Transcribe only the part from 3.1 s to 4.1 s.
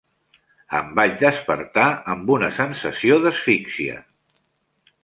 d'asfixia.